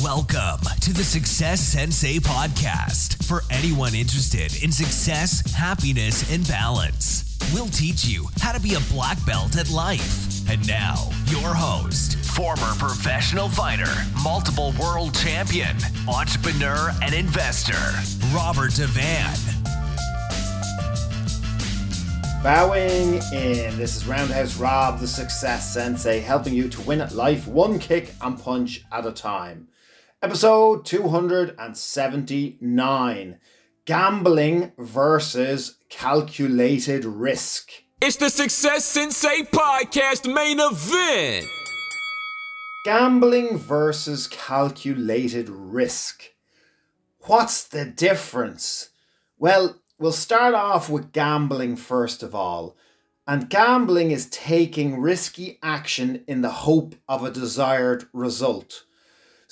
[0.00, 7.36] Welcome to the Success Sensei podcast for anyone interested in success, happiness, and balance.
[7.52, 10.48] We'll teach you how to be a black belt at life.
[10.48, 13.92] And now, your host, former professional fighter,
[14.24, 15.76] multiple world champion,
[16.08, 17.74] entrepreneur, and investor,
[18.34, 19.52] Robert Devane.
[22.42, 23.76] Bowing in.
[23.76, 28.14] This is Roundhouse Rob, the Success Sensei, helping you to win at life one kick
[28.22, 29.68] and punch at a time.
[30.24, 33.40] Episode 279
[33.84, 37.72] Gambling versus Calculated Risk.
[38.00, 41.44] It's the Success Sensei Podcast main event.
[42.84, 46.30] Gambling versus calculated risk.
[47.22, 48.90] What's the difference?
[49.38, 52.76] Well, we'll start off with gambling first of all.
[53.26, 58.84] And gambling is taking risky action in the hope of a desired result.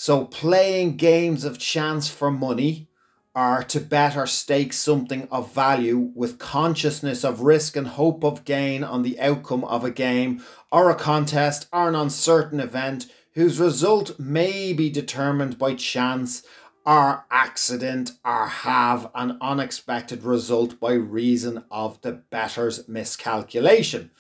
[0.03, 2.89] So, playing games of chance for money
[3.35, 8.47] are to bet or stake something of value with consciousness of risk and hope of
[8.47, 13.61] gain on the outcome of a game or a contest or an uncertain event whose
[13.61, 16.45] result may be determined by chance
[16.87, 24.11] or accident or have an unexpected result by reason of the better's miscalculation.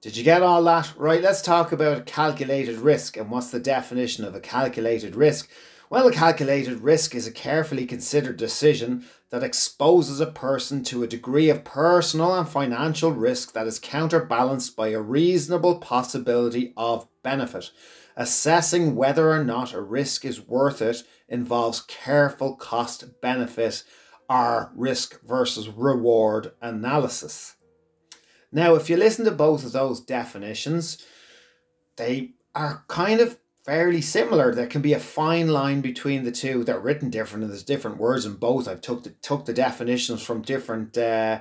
[0.00, 0.92] Did you get all that?
[0.96, 5.50] Right, let's talk about calculated risk and what's the definition of a calculated risk.
[5.90, 11.08] Well, a calculated risk is a carefully considered decision that exposes a person to a
[11.08, 17.72] degree of personal and financial risk that is counterbalanced by a reasonable possibility of benefit.
[18.16, 23.82] Assessing whether or not a risk is worth it involves careful cost benefit
[24.30, 27.56] or risk versus reward analysis.
[28.50, 31.04] Now, if you listen to both of those definitions,
[31.96, 34.54] they are kind of fairly similar.
[34.54, 36.64] There can be a fine line between the two.
[36.64, 38.66] They're written different, and there's different words in both.
[38.66, 41.40] I've took the took the definitions from different uh,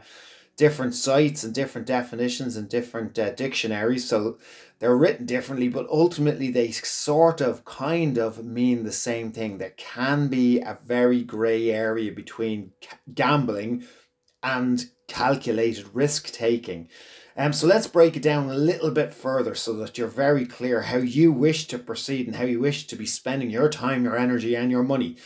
[0.57, 4.09] different sites and different definitions and different uh, dictionaries.
[4.09, 4.39] So
[4.79, 9.57] they're written differently, but ultimately they sort of kind of mean the same thing.
[9.57, 12.71] There can be a very grey area between
[13.13, 13.85] gambling
[14.43, 16.89] and calculated risk taking.
[17.35, 20.81] Um, so let's break it down a little bit further so that you're very clear
[20.81, 24.17] how you wish to proceed and how you wish to be spending your time, your
[24.17, 25.17] energy, and your money.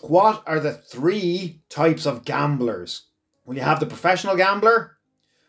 [0.00, 3.06] What are the three types of gamblers?
[3.44, 4.98] Well, you have the professional gambler,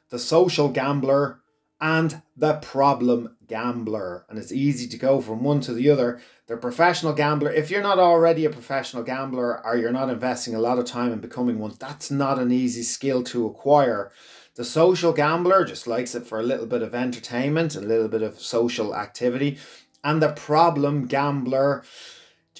[0.10, 1.41] the social gambler,
[1.82, 4.26] and the problem gambler.
[4.30, 6.22] And it's easy to go from one to the other.
[6.46, 10.60] The professional gambler, if you're not already a professional gambler or you're not investing a
[10.60, 14.12] lot of time in becoming one, that's not an easy skill to acquire.
[14.56, 18.22] The social gambler just likes it for a little bit of entertainment, a little bit
[18.22, 19.58] of social activity.
[20.04, 21.84] And the problem gambler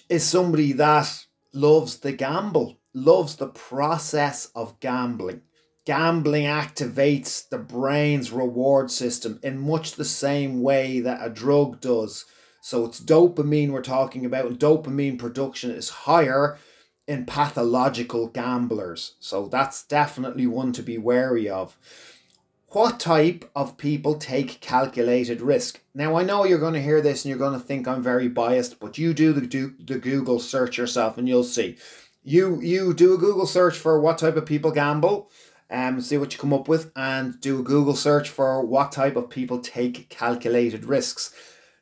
[0.10, 5.42] is somebody that loves the gamble, loves the process of gambling.
[5.86, 12.26] Gambling activates the brain's reward system in much the same way that a drug does.
[12.62, 16.60] So it's dopamine we're talking about, dopamine production is higher
[17.08, 19.16] in pathological gamblers.
[19.20, 21.76] So that's definitely one to be wary of.
[22.68, 25.82] What type of people take calculated risk?
[25.94, 28.30] Now, I know you're going to hear this and you're going to think I'm very
[28.30, 31.78] biased, but you do the, do the Google search yourself and you'll see.
[32.24, 35.32] You, you do a Google search for what type of people gamble,
[35.72, 39.16] um, see what you come up with, and do a Google search for what type
[39.16, 41.34] of people take calculated risks.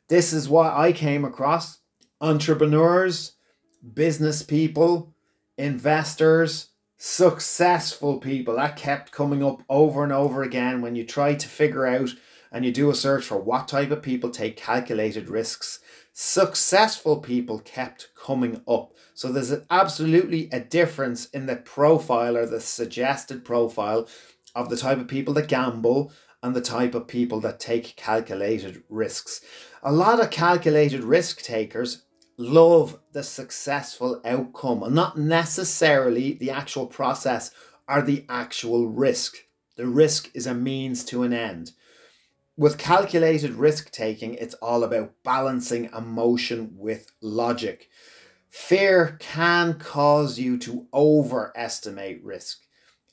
[0.08, 1.80] This is what I came across
[2.22, 3.34] entrepreneurs,
[3.94, 5.14] business people,
[5.58, 8.56] investors, successful people.
[8.56, 12.10] That kept coming up over and over again when you try to figure out
[12.52, 15.80] and you do a search for what type of people take calculated risks.
[16.22, 18.92] Successful people kept coming up.
[19.14, 24.06] So there's absolutely a difference in the profile or the suggested profile
[24.54, 26.12] of the type of people that gamble
[26.44, 29.40] and the type of people that take calculated risks.
[29.82, 32.04] A lot of calculated risk takers
[32.36, 37.52] love the successful outcome and not necessarily the actual process
[37.88, 39.38] or the actual risk.
[39.78, 41.72] The risk is a means to an end.
[42.60, 47.88] With calculated risk taking, it's all about balancing emotion with logic.
[48.50, 52.60] Fear can cause you to overestimate risk,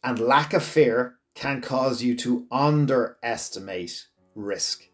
[0.03, 4.89] and lack of fear can cause you to underestimate risk.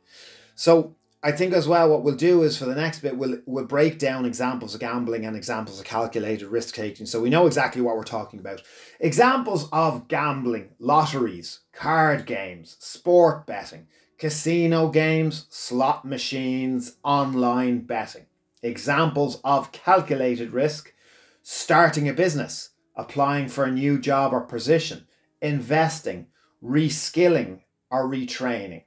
[0.55, 3.65] So, I think as well, what we'll do is for the next bit, we'll, we'll
[3.65, 7.07] break down examples of gambling and examples of calculated risk taking.
[7.07, 8.61] So we know exactly what we're talking about.
[9.01, 13.87] Examples of gambling, lotteries, card games, sport betting,
[14.23, 18.25] casino games, slot machines, online betting.
[18.63, 20.95] Examples of calculated risk
[21.43, 25.09] starting a business, applying for a new job or position,
[25.41, 26.29] investing,
[26.63, 28.85] reskilling, or retraining.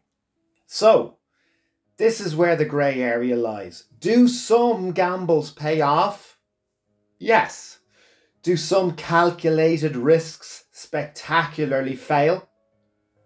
[0.67, 1.17] So,
[1.97, 3.83] this is where the grey area lies.
[3.99, 6.37] Do some gambles pay off?
[7.19, 7.79] Yes.
[8.41, 12.47] Do some calculated risks spectacularly fail?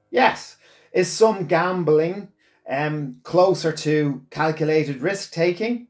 [0.09, 0.55] Yes.
[0.91, 2.30] Is some gambling
[2.69, 5.88] um, closer to calculated risk taking?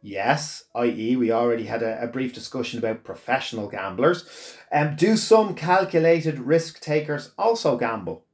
[0.00, 4.56] Yes, i.e., we already had a, a, brief discussion about professional gamblers.
[4.70, 8.24] Um, do some calculated risk takers also gamble?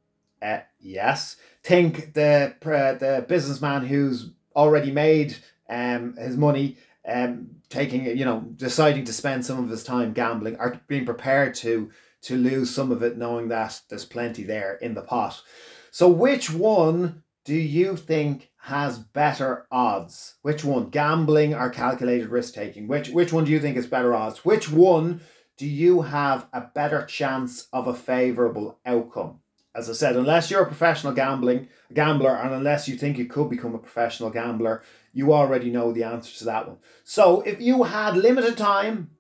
[0.43, 1.37] Uh, yes.
[1.63, 5.37] Think the uh, the businessman who's already made
[5.71, 6.77] um, his money,
[7.09, 11.55] um, taking you know deciding to spend some of his time gambling, or being prepared
[11.57, 11.91] to
[12.25, 15.41] to lose some of it, knowing that there's plenty there in the pot.
[15.91, 20.35] So, which one do you think has better odds?
[20.43, 22.89] Which one, gambling or calculated risk taking?
[22.89, 24.45] Which which one do you think is better odds?
[24.45, 25.21] Which one
[25.57, 29.41] do you have a better chance of a favorable outcome?
[29.77, 33.51] As I said, unless you're a professional gambling gambler and unless you think you could
[33.51, 34.83] become a professional gambler,
[35.13, 36.79] you already know the answer to that one.
[37.03, 39.11] So, if you had limited time,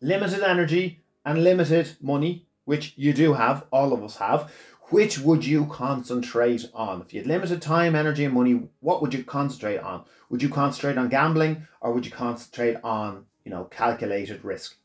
[0.00, 4.50] limited energy, and limited money, which you do have, all of us have,
[4.90, 7.00] which would you concentrate on?
[7.02, 10.04] If you had limited time, energy, and money, what would you concentrate on?
[10.30, 14.76] Would you concentrate on gambling or would you concentrate on, you know, calculated risk?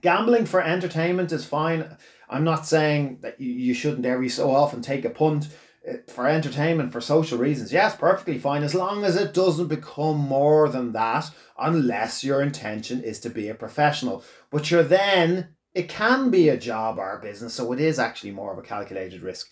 [0.00, 1.96] Gambling for entertainment is fine.
[2.28, 5.48] I'm not saying that you, shouldn't every so often take a punt
[5.88, 7.72] uh, for entertainment, for social reasons.
[7.72, 13.02] Yes, perfectly fine, as long as it doesn't become more than that, unless your intention
[13.02, 14.24] is to be a professional.
[14.50, 18.30] But you're then it can be a job or a business, so it is actually
[18.30, 19.50] more of a calculated risk.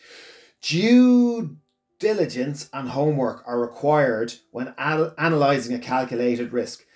[0.62, 1.58] Due
[1.98, 6.86] diligence and homework are required when al- analysing a calculated risk.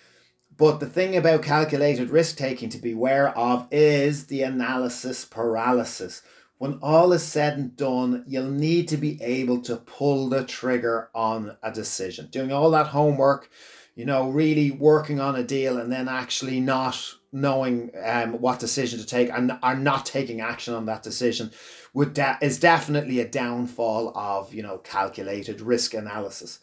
[0.57, 6.23] But the thing about calculated risk taking to beware of is the analysis paralysis.
[6.57, 11.11] When all is said and done, you'll need to be able to pull the trigger
[11.15, 12.29] on a decision.
[12.31, 13.51] Doing all that homework,
[13.99, 16.97] you know, really working on a deal and then actually not
[17.33, 21.51] knowing um, what decision to take and are not taking action on that decision
[21.95, 26.61] would de- is definitely a downfall of you know calculated risk analysis.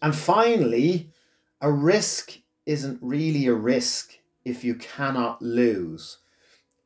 [0.00, 1.12] And finally
[1.60, 4.14] a risk isn't really a risk
[4.46, 6.20] if you cannot lose.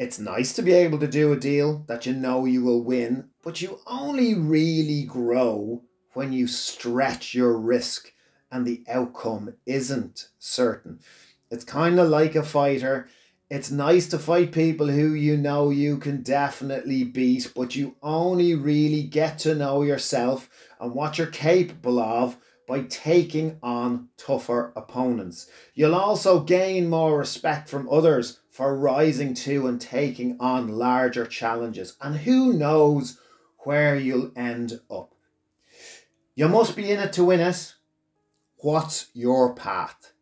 [0.00, 3.28] It's nice to be able to do a deal that you know you will win
[3.44, 5.84] but you only really grow
[6.14, 8.11] when you stretch your risk
[8.52, 11.00] and the outcome isn't certain
[11.50, 13.08] it's kind of like a fighter
[13.54, 18.54] it's nice to fight people who you know you can definitely beat, but you only
[18.54, 20.48] really get to know yourself
[20.80, 25.50] and what you're capable of by taking on tougher opponents.
[25.74, 31.98] You'll also gain more respect from others for rising to and taking on larger challenges.
[32.00, 33.18] And who knows
[33.58, 35.14] where you'll end up.
[36.34, 37.74] You must be in it to win it.
[38.62, 40.12] What's your path?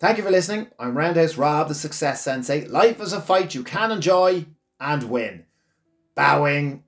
[0.00, 0.66] Thank you for listening.
[0.76, 2.66] I'm Roundhouse Rob, the Success Sensei.
[2.66, 4.46] Life is a fight you can enjoy
[4.80, 5.44] and win.
[6.16, 6.82] Bowing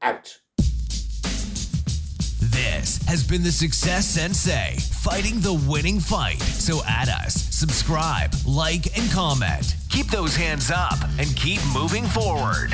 [0.00, 0.38] out.
[2.40, 6.40] This has been the Success Sensei, fighting the winning fight.
[6.40, 9.76] So add us, subscribe, like, and comment.
[9.90, 12.72] Keep those hands up and keep moving forward.